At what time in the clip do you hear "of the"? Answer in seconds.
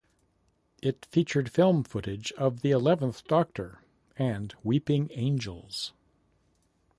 2.31-2.71